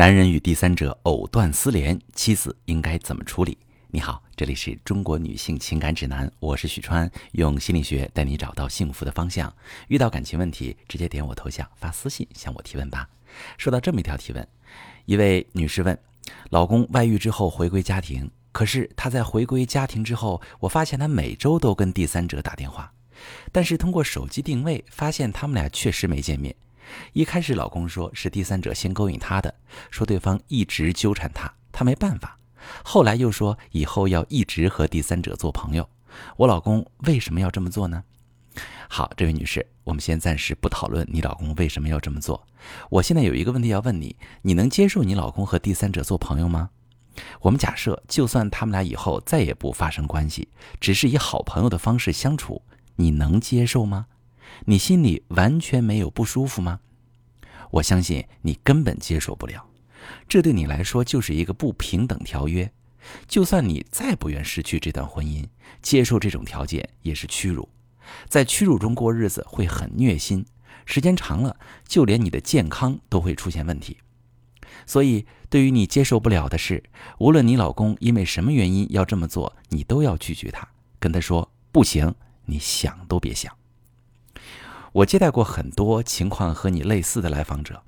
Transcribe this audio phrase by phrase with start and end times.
[0.00, 3.58] 男人与第三者藕断丝连，妻子应该怎么处理？
[3.88, 9.54] 你好，这里是中国女性情感指南，我是许川，用心理学带你找到幸福的方向。
[9.88, 13.06] 遇到感情问题，直接点我头像发私信向我提问吧。
[13.58, 14.48] 收到这么一条提问，
[15.04, 15.98] 一位女士问：
[16.48, 22.90] 老公外遇之后回归家庭，可是他在回归家庭之后，我发现他每周都跟第三者打电话，
[23.52, 26.56] 但是通过手机定位发现他们俩确实没见面。
[27.12, 29.54] 一开始，老公说是第三者先勾引他的，
[29.90, 32.38] 说对方一直纠缠他，他没办法。
[32.84, 35.88] 后来又说以后要一直和第三者做朋友。
[36.36, 38.02] 我老公为什么要这么做呢？
[38.88, 42.44] 好，这位女士，我们先暂时不讨论你老公为什么要这么做。
[42.90, 46.70] 我现在有一个问题要问你：你能接受你老公和第三者做朋友吗？
[47.40, 50.48] 我们假设，就算他们俩以后再也不发生关系，
[50.80, 52.62] 只是以好朋友的方式相处，
[52.96, 54.06] 你能接受吗？
[54.66, 56.80] 你心里完全没有不舒服吗？
[57.72, 59.64] 我相信你根本接受不了，
[60.28, 62.70] 这对你来说就是一个不平等条约。
[63.26, 65.46] 就算你再不愿失去这段婚姻，
[65.80, 67.68] 接受这种条件也是屈辱，
[68.28, 70.44] 在屈辱中过日子会很虐心，
[70.84, 73.96] 时间长了，就连你的健康都会出现问题。
[74.86, 76.82] 所以，对于你接受不了的事，
[77.18, 83.56] 无论你老公因为什么原因要这么做，你都要拒绝他，跟他说不行，你想都别想。
[84.92, 87.80] 我接待过很多情况和你类似的来访者，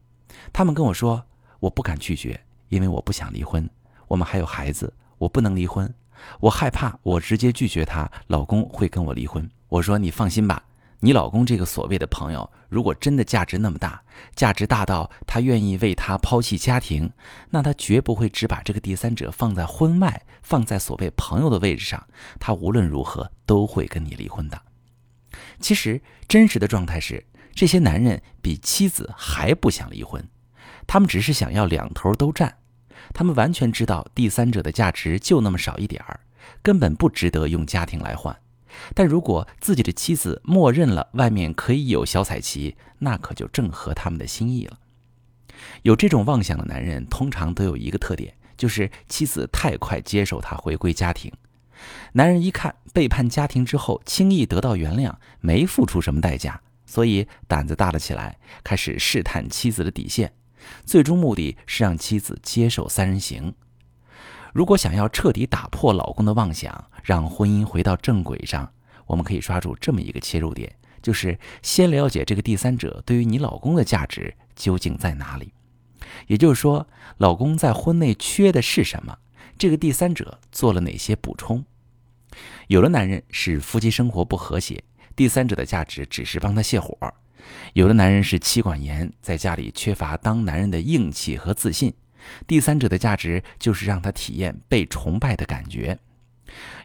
[0.53, 1.25] 他们跟我说
[1.58, 3.69] ：“我不敢拒绝，因为我不想离婚，
[4.06, 5.92] 我们还有孩子，我不能离婚，
[6.39, 10.62] 我害怕我直接拒绝他，老公会跟我离婚。”我说：“你放心吧，
[11.00, 14.00] 你老公这个所谓的朋友，如果真的价值那么大，
[14.36, 17.11] 价值大到他愿意为他抛弃家庭，
[17.50, 22.06] 那他绝不会只把这个第三者放在婚外，放在所谓朋友的位置上，
[22.39, 24.61] 他无论如何都会跟你离婚的。”
[25.61, 30.27] 其实真实的状态是，这些男人比妻子还不想离婚，
[30.86, 32.58] 他们只是想要两头都占。
[33.12, 36.20] 他们完全知道第三者的价值就那么少一点儿，
[36.62, 38.36] 根本不值得用家庭来换。
[38.94, 44.78] 但如果自己的妻子默认了外面可以有小彩旗，那可就正合他们的心意了。
[45.83, 51.30] 有这种妄想的男人，通常都有一个特点，就是妻子太快接受他回归家庭。
[52.13, 60.33] 男人一看背叛家庭之后轻易得到原谅，没付出什么代价，所以胆子大了起来，开始试探妻子的底线，
[60.85, 63.55] 最终目的是让妻子接受三人行。
[64.53, 68.70] 如果想要彻底打破老公的妄想，让婚姻回到正轨上，
[69.07, 70.70] 我们可以抓住这么一个切入点，
[71.01, 75.55] 就是先了解这个第三者对于你老公的价值究竟在哪里。
[76.27, 79.17] 也就是说，老公在婚内缺的是什么？
[79.57, 81.64] 这个第三者做了哪些补充？
[82.69, 84.83] 有的男人是夫妻生活不和谐，
[85.15, 86.97] 第三者的价值只是帮他泄火；
[87.75, 91.93] 有的男人是妻管严，在家里缺乏当男人的硬气和自信，
[92.47, 95.97] 第三者的价值就是让他体验被崇拜的感觉；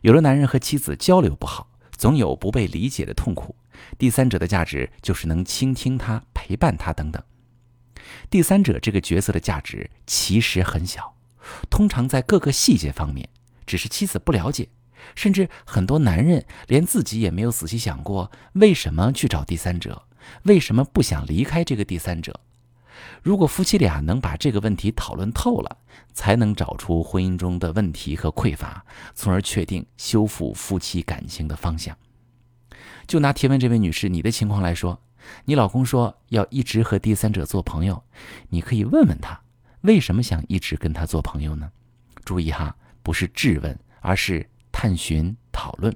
[0.01, 3.55] 有的男人和妻子交流不好，总有不被理解的痛苦，
[3.97, 7.23] 第三者的价值就是能倾听他、陪伴他等等。
[8.29, 11.15] 第三者这个角色的价值其实很小，
[11.69, 13.27] 通常在各个细节方面，
[13.65, 14.67] 只是妻子不了解。
[15.15, 20.03] 甚至很多男人连自己也没有仔细想过，为什么去找第三者？
[20.43, 22.39] 为什么不想离开这个第三者？
[23.21, 25.77] 如果夫妻俩能把这个问题讨论透了，
[26.13, 31.95] 才能找出婚姻中的问题和匮乏，从而确定修复夫妻感情的方向。
[33.05, 34.99] 就拿提问这位女士你的情况来说，
[35.45, 38.03] 你老公说要一直和第三者做朋友，
[38.49, 39.39] 你可以问问他，
[39.81, 41.71] 为什么想一直跟他做朋友呢？
[42.25, 44.49] 注意哈，不是质问，而是。
[44.79, 45.91] 探寻、讨论，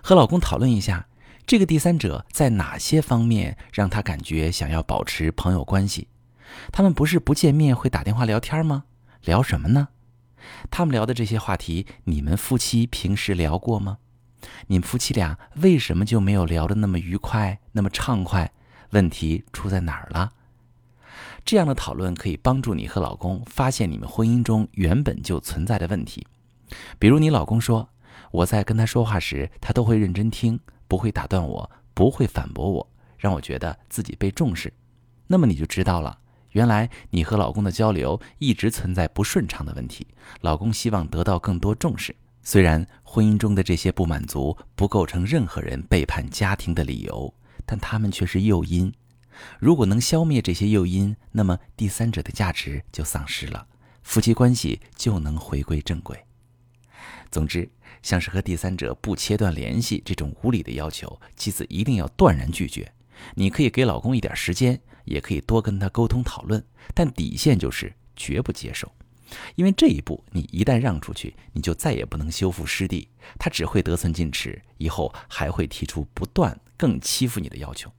[0.00, 1.08] 和老公讨论一下，
[1.44, 6.06] 这个第三者在哪些方面让他感觉想要保持朋友关系？
[6.70, 8.84] 他们不是不见面会打电话聊天吗？
[9.24, 9.88] 聊什么呢？
[10.70, 13.98] 他们聊的这些话题，你们夫妻平时聊过吗？
[14.68, 18.52] 你们夫妻俩为什么就没有聊得那么愉快、那么畅快？
[18.90, 20.30] 问题出在哪儿了？
[21.44, 26.24] 这样的讨论可以帮助你和老公发现你们婚姻中原本就存在的问题。
[26.98, 27.88] 比如你老公说，
[28.30, 30.58] 我在跟他说话时，他都会认真听，
[30.88, 34.72] 不会打断我，不会反驳我，让我觉得自己被重视。
[35.26, 36.18] 那么你就知道了，
[36.50, 40.06] 原来你和老公的交流一直存在不顺畅的问题。
[40.40, 47.32] 老公希望得到更多重视，虽然婚姻中的这些不满足不构成任何人背叛家庭的理由，
[47.64, 48.92] 但他们却是诱因。
[49.58, 53.66] 如果能消灭这些诱因，那么第三者的价值就丧失了，
[54.02, 56.24] 夫妻关系就能回归正轨。
[57.30, 57.68] 总之，
[58.02, 62.92] 像是和第三者不切断联系这种无理的要求，妻子一定要断然拒绝。
[63.34, 66.64] 你可以给老公一点时间，也可以多跟他沟通讨论，
[66.94, 68.92] 但底线就是绝不接受，
[69.54, 73.08] 因为这一步你一旦让出去，你就再也不能修复失地，
[73.38, 77.90] 他只会得寸进尺，以后还会提出不断更欺负你的要求。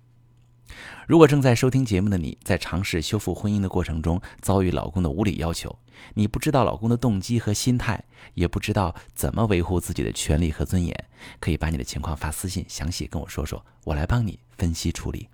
[1.07, 5.77] 如果正在收听节目的你在尝试修复婚姻的过程中遭遇老公的无理要求，
[6.15, 8.03] 你不知道老公的动机和心态，
[8.33, 11.05] 也不知道怎么维护自己的权利和尊严，
[11.39, 15.29] 可以把你的情况发私信，详细跟我说说，我来帮你分析处理。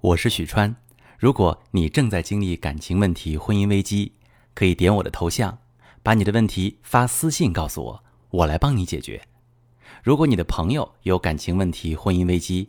[0.00, 0.74] 我是许川，
[1.18, 4.12] 如果你正在经历感情问题、婚姻危机，
[4.54, 5.58] 可以点我的头像，
[6.02, 9.20] 把你的问题发私信告诉我，我来帮你解决。
[10.02, 12.68] 如果你的朋友有感情问题、婚姻危机，